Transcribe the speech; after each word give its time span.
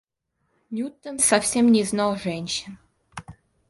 Ньютон 0.71 1.19
совсем 1.19 1.71
не 1.71 1.83
знал 1.83 2.15
женщин. 2.15 2.79